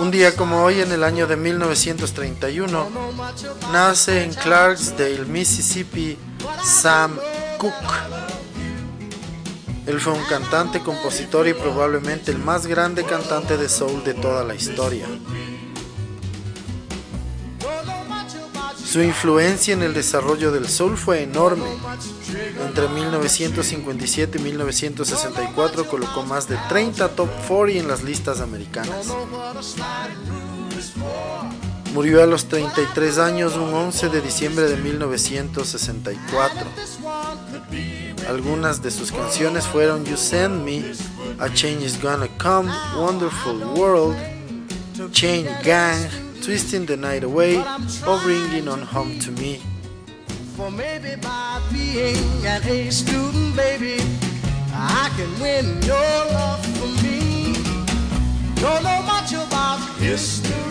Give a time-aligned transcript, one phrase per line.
[0.00, 2.88] Un día como hoy, en el año de 1931,
[3.70, 6.16] nace en Clarksdale, Mississippi,
[6.64, 7.18] Sam
[7.58, 7.74] Cooke.
[9.86, 14.42] Él fue un cantante, compositor y probablemente el más grande cantante de soul de toda
[14.42, 15.06] la historia.
[18.90, 21.68] Su influencia en el desarrollo del soul fue enorme.
[22.66, 29.06] Entre 1957 y 1964 colocó más de 30 top 40 en las listas americanas.
[31.94, 36.66] Murió a los 33 años un 11 de diciembre de 1964.
[38.28, 40.82] Algunas de sus canciones fueron You Send Me,
[41.38, 44.16] A Change Is Gonna Come, Wonderful World,
[45.12, 49.60] Chain Gang, Twisting the Night Away or Bringing On Home to Me.
[50.56, 54.02] For maybe by being an A student, baby,
[54.72, 55.98] I can win your
[56.32, 57.52] love for me.
[58.54, 60.69] Don't know much about history.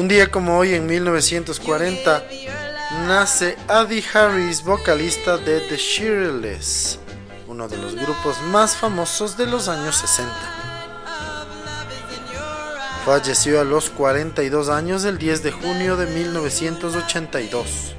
[0.00, 2.24] Un día como hoy, en 1940,
[3.06, 6.98] nace Addie Harris, vocalista de The Shirless,
[7.46, 10.34] uno de los grupos más famosos de los años 60.
[13.04, 17.94] Falleció a los 42 años el 10 de junio de 1982.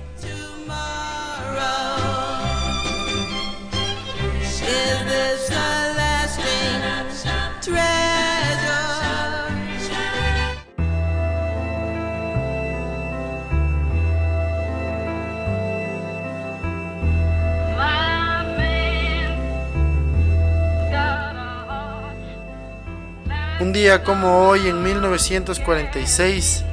[23.72, 26.66] Un día como hoy, en 1946,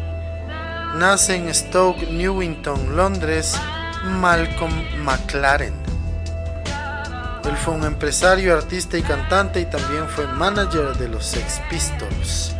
[0.96, 3.54] nace en Stoke Newington, Londres,
[4.02, 4.72] Malcolm
[5.04, 5.74] McLaren.
[7.44, 12.56] Él fue un empresario, artista y cantante y también fue manager de los Sex Pistols.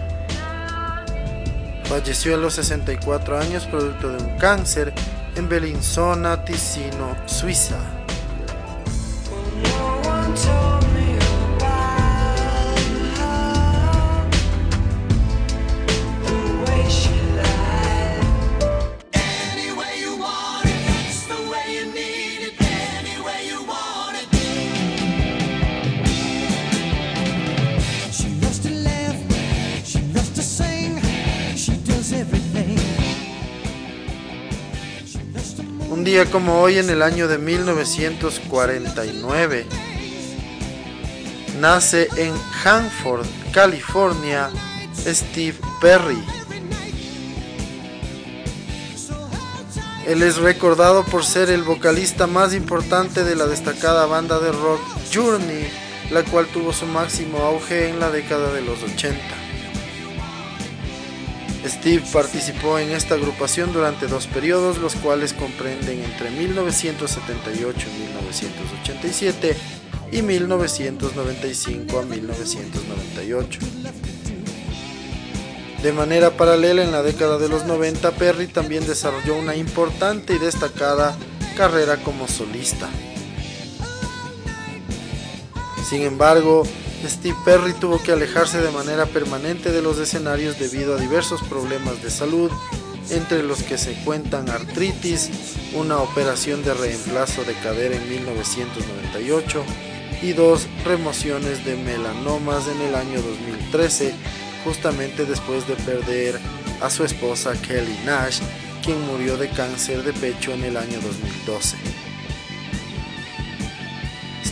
[1.87, 4.93] Falleció a los 64 años producto de un cáncer
[5.35, 7.98] en Bellinzona, Ticino, Suiza.
[36.27, 39.67] Como hoy en el año de 1949
[41.61, 42.35] nace en
[42.65, 44.51] Hanford, California,
[44.97, 46.21] Steve Perry.
[50.07, 54.81] Él es recordado por ser el vocalista más importante de la destacada banda de rock
[55.15, 55.71] Journey,
[56.11, 59.38] la cual tuvo su máximo auge en la década de los 80.
[61.67, 69.57] Steve participó en esta agrupación durante dos periodos, los cuales comprenden entre 1978 y 1987
[70.13, 73.61] y 1995 a 1998.
[75.83, 80.39] De manera paralela, en la década de los 90, Perry también desarrolló una importante y
[80.39, 81.17] destacada
[81.57, 82.89] carrera como solista.
[85.89, 86.65] Sin embargo,
[87.05, 92.03] Steve Perry tuvo que alejarse de manera permanente de los escenarios debido a diversos problemas
[92.03, 92.51] de salud,
[93.11, 95.31] entre los que se cuentan artritis,
[95.75, 99.65] una operación de reemplazo de cadera en 1998
[100.23, 104.15] y dos remociones de melanomas en el año 2013,
[104.65, 106.39] justamente después de perder
[106.83, 108.41] a su esposa Kelly Nash,
[108.85, 111.77] quien murió de cáncer de pecho en el año 2012.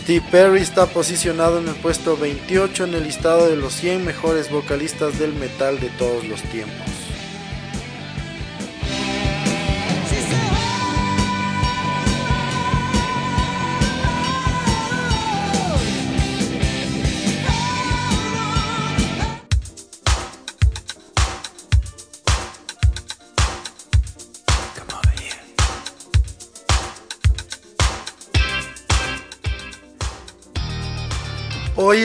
[0.06, 4.52] Steve Perry está posicionado en el puesto 28 en el listado de los 100 mejores
[4.52, 6.95] vocalistas del metal de todos los tiempos.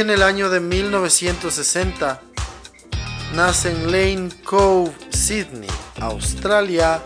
[0.02, 2.22] En el año de 1960
[3.36, 5.70] nace en Lane Cove, Sydney,
[6.00, 7.04] Australia,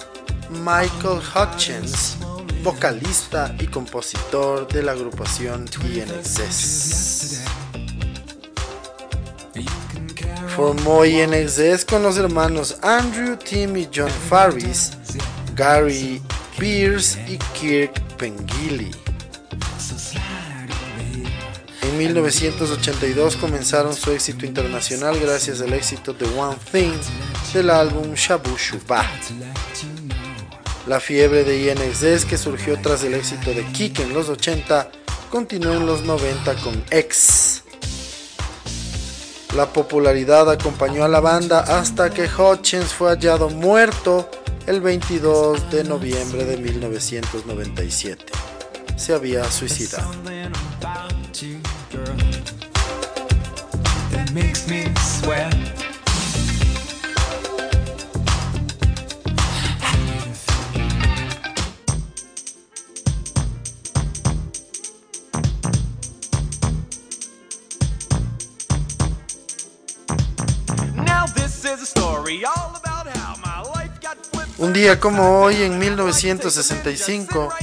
[0.49, 2.15] Michael Hutchins,
[2.63, 7.41] vocalista y compositor de la agrupación INXS.
[10.55, 14.91] Formó INXS con los hermanos Andrew, Tim y John Farris,
[15.53, 16.21] Gary
[16.57, 19.04] Pierce y Kirk Pengilly.
[21.95, 26.91] En 1982 comenzaron su éxito internacional gracias al éxito de One Thing
[27.53, 29.09] del álbum Shabu Shuba.
[30.87, 34.91] La fiebre de INXS que surgió tras el éxito de Kick en los 80
[35.31, 37.63] continuó en los 90 con X.
[39.55, 44.29] La popularidad acompañó a la banda hasta que Hutchins fue hallado muerto
[44.67, 48.33] el 22 de noviembre de 1997.
[48.97, 50.11] Se había suicidado.
[74.57, 77.53] Un día como hoy, en 1965,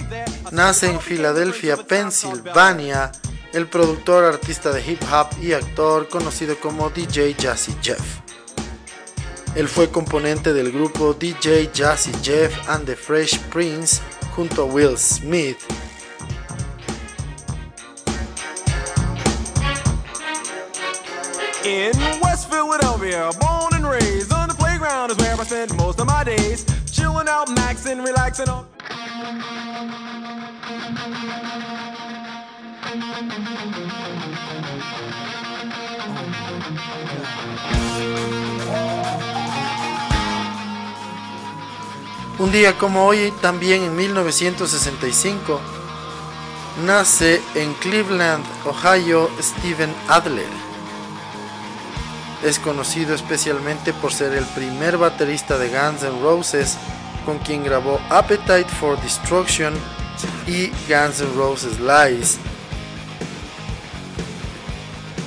[0.52, 3.12] nace en Filadelfia, Pensilvania,
[3.52, 8.20] el productor, artista de hip hop y actor conocido como DJ Jazzy Jeff.
[9.54, 14.00] Él fue componente del grupo DJ Jazzy Jeff and the Fresh Prince
[14.34, 15.58] junto a Will Smith.
[21.64, 26.06] In West Philadelphia, born and raised on the playground is where I spent most of
[26.06, 28.66] my days, chilling out, maxing, relaxing on.
[42.38, 45.61] Un día como hoy, también en 1965,
[46.85, 50.49] nace en Cleveland, Ohio, Steven Adler.
[52.43, 56.76] Es conocido especialmente por ser el primer baterista de Guns N' Roses
[57.25, 59.75] con quien grabó Appetite for Destruction
[60.47, 62.38] y Guns N' Roses Lies.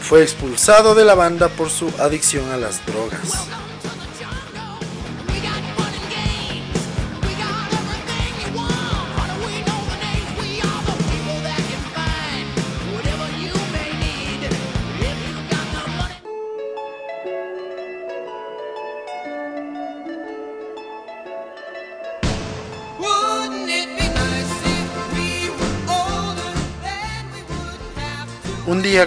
[0.08, 3.48] Fue expulsado de la banda por su adicción a las drogas.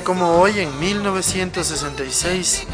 [0.05, 2.67] Como hoy, en 1966,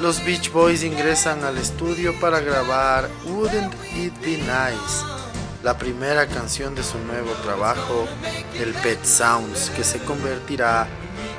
[0.00, 5.04] los Beach Boys ingresan al estudio para grabar Wouldn't It Be Nice,
[5.62, 8.06] la primera canción de su nuevo trabajo,
[8.54, 10.86] el Pet Sounds, que se convertirá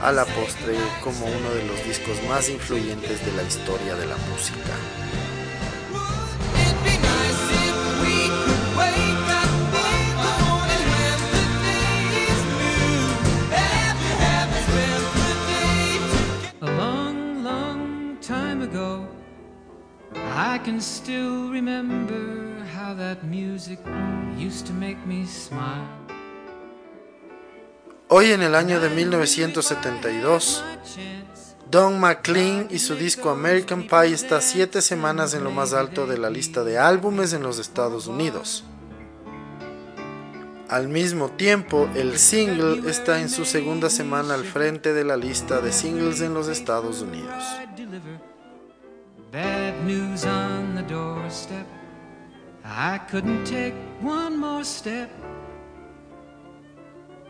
[0.01, 4.17] a la postre como uno de los discos más influyentes de la historia de la
[4.17, 4.73] música.
[28.07, 30.63] Hoy en el año de 1972,
[31.69, 36.17] Don McLean y su disco American Pie está siete semanas en lo más alto de
[36.17, 38.63] la lista de álbumes en los Estados Unidos.
[40.69, 45.59] Al mismo tiempo, el single está en su segunda semana al frente de la lista
[45.59, 47.43] de singles en los Estados Unidos.
[49.31, 51.67] Bad news on the doorstep.
[52.65, 55.11] I couldn't take one more step.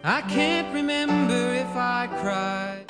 [0.01, 2.85] I can't remember if I cried.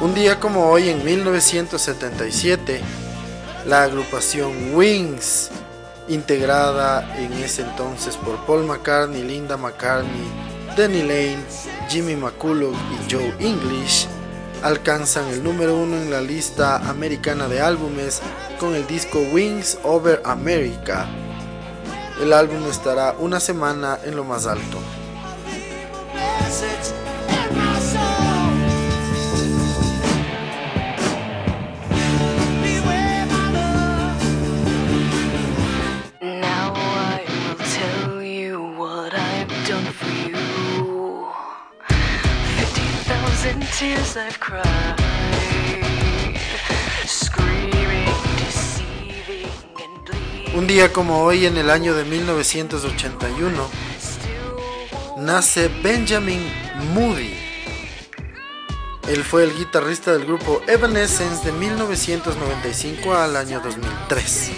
[0.00, 2.80] Un día como hoy, en 1977,
[3.64, 5.52] la agrupación Wings
[6.08, 10.28] integrada en ese entonces por Paul McCartney, Linda McCartney,
[10.76, 11.44] Danny Lane,
[11.88, 14.06] Jimmy McCullough y Joe English,
[14.62, 18.20] alcanzan el número uno en la lista americana de álbumes
[18.58, 21.06] con el disco Wings Over America.
[22.20, 24.78] El álbum estará una semana en lo más alto.
[50.54, 53.68] Un día como hoy en el año de 1981
[55.18, 56.40] nace Benjamin
[56.94, 57.34] Moody.
[59.08, 64.50] Él fue el guitarrista del grupo Evanescence de 1995 al año 2003.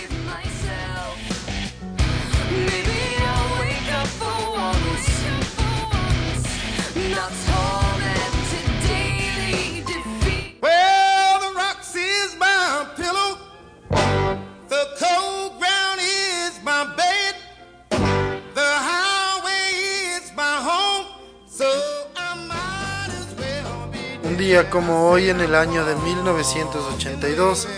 [24.70, 27.68] Como hoy en el año de 1982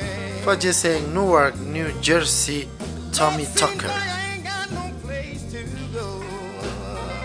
[0.42, 2.66] fallece en Newark, New Jersey,
[3.16, 3.90] Tommy Tucker.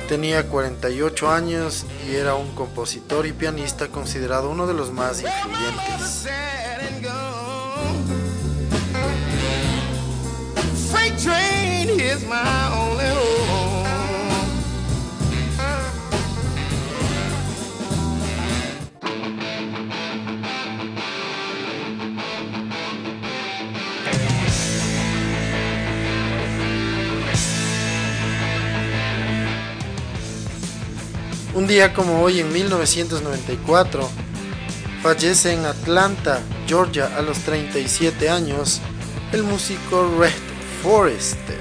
[0.09, 6.27] Tenía 48 años y era un compositor y pianista considerado uno de los más influyentes.
[31.57, 34.07] Un día como hoy en 1994,
[35.01, 38.79] fallece en Atlanta, Georgia, a los 37 años,
[39.31, 40.35] el músico Red
[40.83, 41.57] Forrester.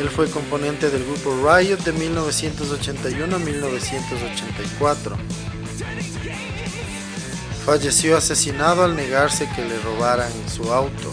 [0.00, 5.16] Él fue componente del grupo Riot de 1981 a 1984.
[7.64, 11.12] Falleció asesinado al negarse que le robaran su auto.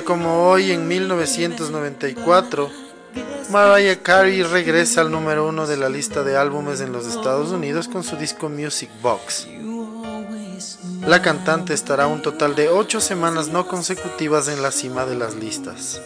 [0.00, 2.70] Como hoy, en 1994,
[3.50, 7.88] Mariah Carey regresa al número uno de la lista de álbumes en los Estados Unidos
[7.88, 9.46] con su disco Music Box.
[11.06, 15.34] La cantante estará un total de ocho semanas no consecutivas en la cima de las
[15.34, 16.00] listas.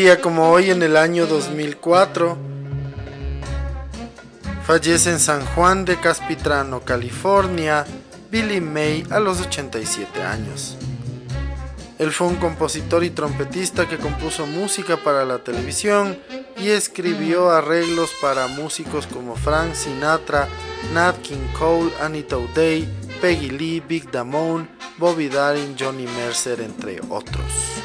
[0.00, 2.38] Día como hoy en el año 2004,
[4.66, 7.84] fallece en San Juan de Caspitrano, California,
[8.30, 10.78] Billy May a los 87 años.
[11.98, 16.18] Él fue un compositor y trompetista que compuso música para la televisión
[16.56, 20.48] y escribió arreglos para músicos como Frank Sinatra,
[20.94, 22.88] Nat King Cole, Anita O'Day,
[23.20, 24.66] Peggy Lee, Big Damone,
[24.96, 27.79] Bobby Darin, Johnny Mercer, entre otros.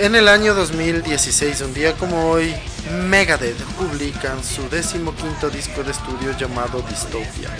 [0.00, 2.54] En el año 2016, un día como hoy,
[3.08, 7.50] Megadeth publican su decimoquinto disco de estudio llamado Dystopia.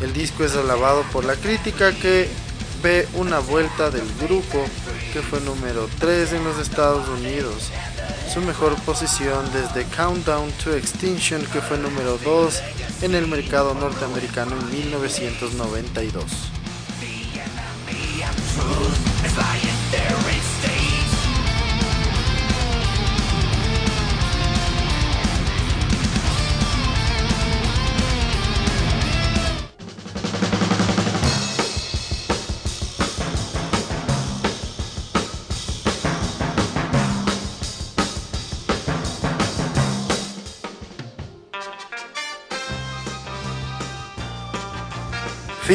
[0.00, 2.30] El disco es alabado por la crítica que
[2.82, 4.64] ve una vuelta del grupo
[5.12, 7.70] que fue número 3 en los Estados Unidos,
[8.32, 12.62] su mejor posición desde Countdown to Extinction que fue número 2
[13.02, 16.24] en el mercado norteamericano en 1992.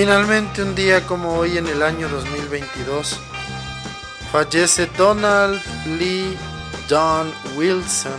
[0.06, 3.18] Finalmente, un día como hoy en el año 2022,
[4.34, 5.62] fallece Donald
[5.98, 6.38] Lee
[6.90, 8.12] John Wilson,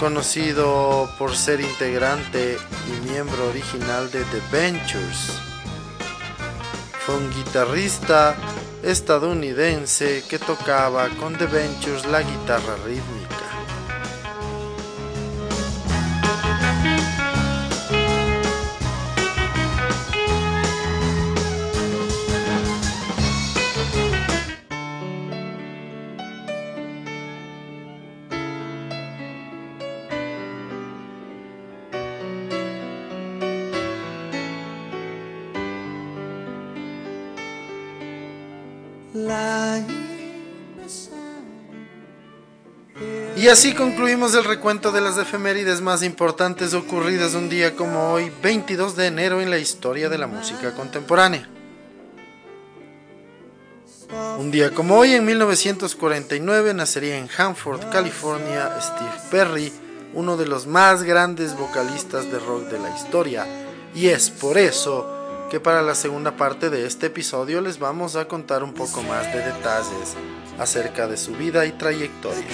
[0.00, 5.34] conocido por ser integrante y miembro original de The Ventures.
[7.06, 8.34] Fue un guitarrista,
[8.82, 13.15] estadounidense que tocaba con The Ventures la guitarra rítmica.
[43.56, 48.96] Así concluimos el recuento de las efemérides más importantes ocurridas un día como hoy, 22
[48.96, 51.48] de enero en la historia de la música contemporánea.
[54.38, 59.72] Un día como hoy, en 1949, nacería en Hanford, California, Steve Perry,
[60.12, 63.46] uno de los más grandes vocalistas de rock de la historia,
[63.94, 68.28] y es por eso que para la segunda parte de este episodio les vamos a
[68.28, 70.14] contar un poco más de detalles
[70.58, 72.44] acerca de su vida y trayectoria.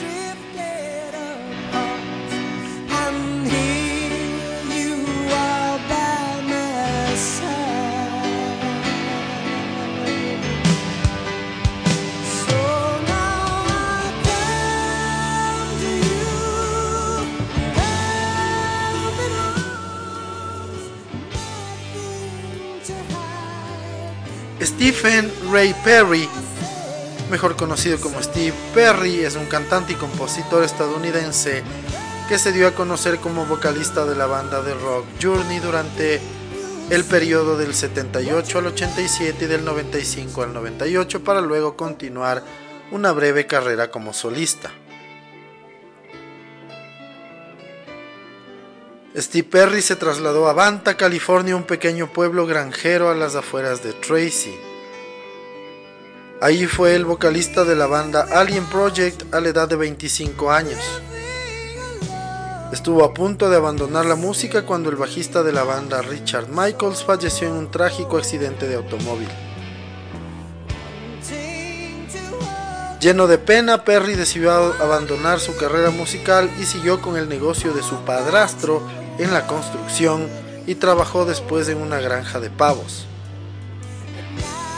[24.61, 26.29] Stephen Ray Perry,
[27.31, 31.63] mejor conocido como Steve Perry, es un cantante y compositor estadounidense
[32.29, 36.21] que se dio a conocer como vocalista de la banda de rock Journey durante
[36.91, 42.43] el periodo del 78 al 87 y del 95 al 98 para luego continuar
[42.91, 44.71] una breve carrera como solista.
[49.15, 53.93] Steve Perry se trasladó a Banta, California, un pequeño pueblo granjero a las afueras de
[53.93, 54.55] Tracy.
[56.41, 60.81] Ahí fue el vocalista de la banda Alien Project a la edad de 25 años.
[62.73, 67.05] Estuvo a punto de abandonar la música cuando el bajista de la banda Richard Michaels
[67.05, 69.29] falleció en un trágico accidente de automóvil.
[72.99, 77.83] Lleno de pena, Perry decidió abandonar su carrera musical y siguió con el negocio de
[77.83, 78.81] su padrastro
[79.19, 80.29] en la construcción
[80.67, 83.07] y trabajó después en una granja de pavos.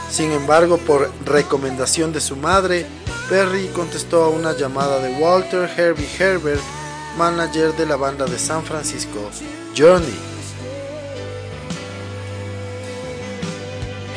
[0.09, 2.85] Sin embargo, por recomendación de su madre,
[3.29, 6.61] Perry contestó a una llamada de Walter Herbie Herbert,
[7.17, 9.29] manager de la banda de San Francisco,
[9.75, 10.15] Journey.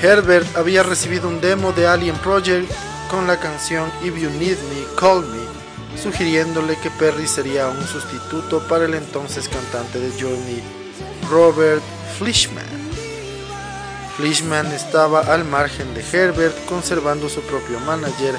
[0.01, 2.71] Herbert había recibido un demo de Alien Project
[3.11, 5.58] con la canción If You Need Me, Call Me,
[6.03, 10.63] sugiriéndole que Perry sería un sustituto para el entonces cantante de Journey,
[11.31, 11.83] Robert
[12.19, 12.65] Fleischman.
[14.17, 18.35] Fleischman estaba al margen de Herbert, conservando su propio manager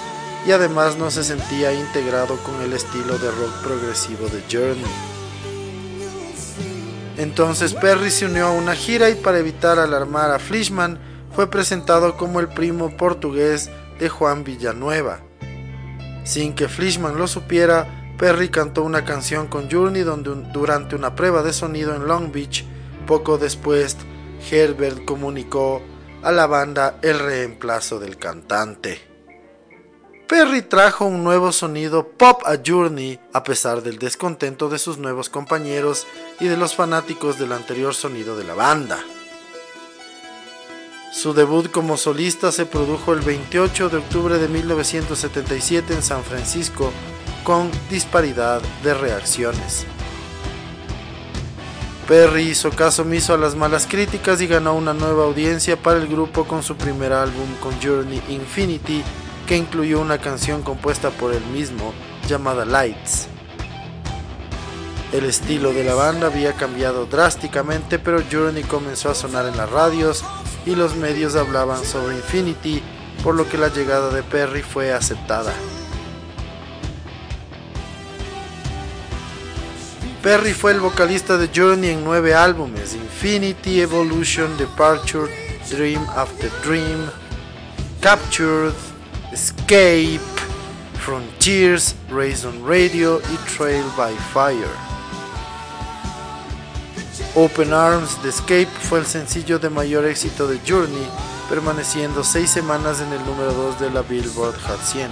[0.45, 4.91] y además no se sentía integrado con el estilo de rock progresivo de Journey.
[7.17, 10.97] Entonces Perry se unió a una gira y para evitar alarmar a Fleischman
[11.35, 13.69] fue presentado como el primo portugués
[13.99, 15.28] de Juan Villanueva.
[16.23, 21.53] Sin que Fleischman lo supiera, Perry cantó una canción con Journey durante una prueba de
[21.53, 22.65] sonido en Long Beach.
[23.07, 23.97] Poco después,
[24.51, 25.81] Herbert comunicó
[26.21, 28.99] a la banda el reemplazo del cantante.
[30.27, 35.29] Perry trajo un nuevo sonido pop a Journey a pesar del descontento de sus nuevos
[35.29, 36.05] compañeros
[36.39, 38.99] y de los fanáticos del anterior sonido de la banda.
[41.11, 46.91] Su debut como solista se produjo el 28 de octubre de 1977 en San Francisco
[47.43, 49.87] con disparidad de reacciones.
[52.07, 56.07] Perry hizo caso omiso a las malas críticas y ganó una nueva audiencia para el
[56.07, 59.03] grupo con su primer álbum con Journey Infinity,
[59.47, 61.91] que incluyó una canción compuesta por él mismo
[62.27, 63.27] llamada Lights.
[65.11, 69.69] El estilo de la banda había cambiado drásticamente, pero Journey comenzó a sonar en las
[69.71, 70.23] radios
[70.65, 72.81] y los medios hablaban sobre Infinity,
[73.23, 75.53] por lo que la llegada de Perry fue aceptada.
[80.21, 85.31] Perry fue el vocalista de Journey en nueve álbumes: Infinity, Evolution, Departure,
[85.69, 87.09] Dream After Dream,
[88.01, 88.73] Captured,
[89.31, 90.19] Escape,
[90.99, 94.88] Frontiers, Raised on Radio y Trail by Fire.
[97.41, 101.07] Open Arms de Escape fue el sencillo de mayor éxito de Journey,
[101.49, 105.09] permaneciendo seis semanas en el número 2 de la Billboard Hot 100.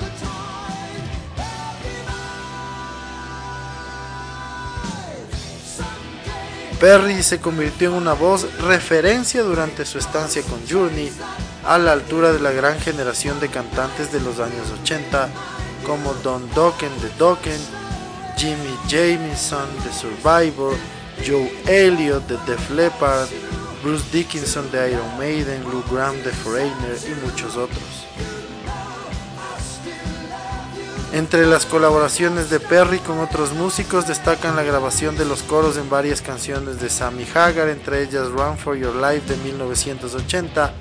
[6.82, 11.10] Perry se convirtió en una voz referencia durante su estancia con Journey,
[11.66, 15.30] a la altura de la gran generación de cantantes de los años 80,
[15.86, 17.62] como Don Dokken de Dokken,
[18.36, 20.76] Jimmy Jamison de Survivor,
[21.26, 23.28] Joe Elliott de Def Leppard,
[23.84, 28.08] Bruce Dickinson de Iron Maiden, Lou Graham de Foreigner y muchos otros.
[31.14, 35.90] Entre las colaboraciones de Perry con otros músicos destacan la grabación de los coros en
[35.90, 40.74] varias canciones de Sammy Hagar, entre ellas Run for Your Life de 1980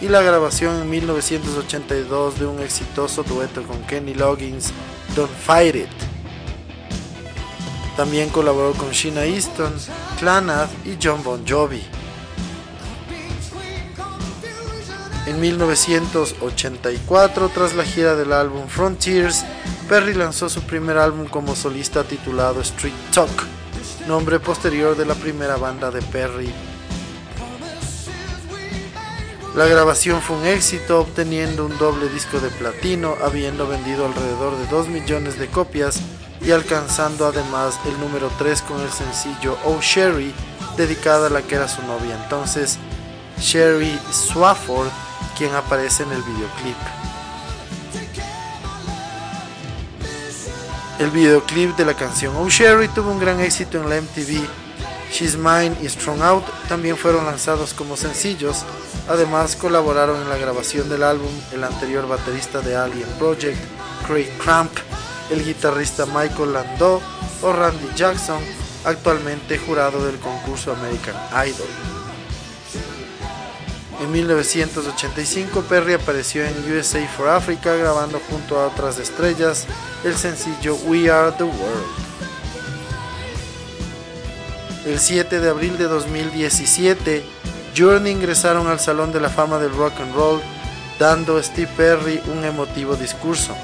[0.00, 4.72] y la grabación en 1982 de un exitoso dueto con Kenny Loggins,
[5.14, 6.09] Don't Fight It.
[7.96, 9.72] También colaboró con Sheena Easton,
[10.18, 11.82] Clannad y John Bon Jovi.
[15.26, 19.44] En 1984, tras la gira del álbum Frontiers,
[19.88, 23.46] Perry lanzó su primer álbum como solista titulado Street Talk,
[24.08, 26.50] nombre posterior de la primera banda de Perry.
[29.54, 34.66] La grabación fue un éxito, obteniendo un doble disco de platino, habiendo vendido alrededor de
[34.68, 36.00] 2 millones de copias
[36.42, 40.32] y alcanzando además el número 3 con el sencillo Oh Sherry,
[40.76, 42.78] dedicada a la que era su novia entonces,
[43.38, 44.88] Sherry Swafford,
[45.36, 46.76] quien aparece en el videoclip.
[50.98, 54.46] El videoclip de la canción Oh Sherry tuvo un gran éxito en la MTV.
[55.10, 58.64] She's Mine y Strong Out también fueron lanzados como sencillos.
[59.08, 63.58] Además colaboraron en la grabación del álbum el anterior baterista de Alien Project,
[64.06, 64.70] Craig Cramp,
[65.30, 67.00] el guitarrista Michael Landau
[67.42, 68.42] o Randy Jackson,
[68.84, 71.16] actualmente jurado del concurso American
[71.46, 71.68] Idol.
[74.00, 79.66] En 1985 Perry apareció en USA for Africa grabando junto a otras estrellas
[80.04, 82.10] el sencillo We Are the World.
[84.86, 87.22] El 7 de abril de 2017,
[87.76, 90.40] Journey ingresaron al Salón de la Fama del Rock and Roll,
[90.98, 93.54] dando a Steve Perry un emotivo discurso.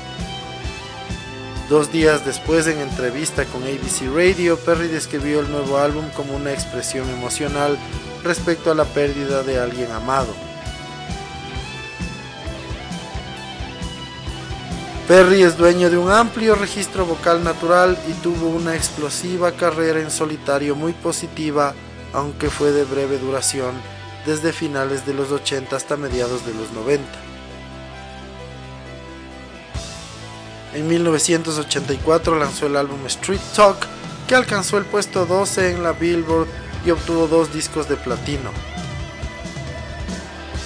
[1.69, 6.53] Dos días después, en entrevista con ABC Radio, Perry describió el nuevo álbum como una
[6.53, 7.77] expresión emocional
[8.23, 10.33] respecto a la pérdida de alguien amado.
[15.09, 20.13] Perry es dueño de un amplio registro vocal natural y tuvo una explosiva carrera en
[20.13, 21.75] solitario muy positiva,
[22.13, 23.75] aunque fue de breve duración,
[24.25, 27.26] desde finales de los 80 hasta mediados de los 90.
[30.77, 33.79] En 1984 lanzó el álbum Street Talk,
[34.29, 36.49] que alcanzó el puesto 12 en la Billboard
[36.85, 38.51] y obtuvo dos discos de platino.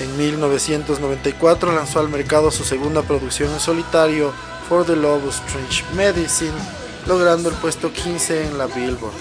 [0.01, 4.33] En 1994 lanzó al mercado su segunda producción en solitario,
[4.69, 6.59] For the Love of Strange Medicine,
[7.07, 9.15] logrando el puesto 15 en la Billboard.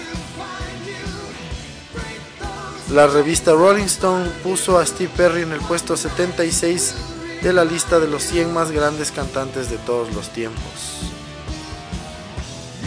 [2.92, 6.96] La revista Rolling Stone puso a Steve Perry en el puesto 76
[7.42, 11.10] de la lista de los 100 más grandes cantantes de todos los tiempos.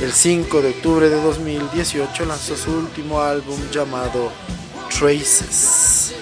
[0.02, 4.32] El 5 de octubre de 2018 lanzó su último álbum llamado
[4.90, 6.14] Traces.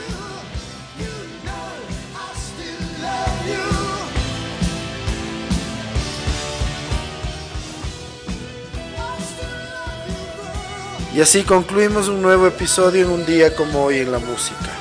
[11.13, 14.80] Y así concluimos un nuevo episodio en un día como hoy en la música.